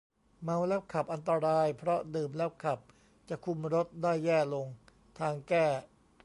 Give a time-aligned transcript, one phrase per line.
[0.43, 2.79] เมาแล้วขับอันตรายเพราะดื่มแล้วขับ
[3.29, 4.67] จะคุมรถได้แย่ลง
[5.19, 5.65] ทางแก้